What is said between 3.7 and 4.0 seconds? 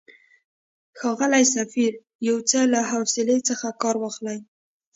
کار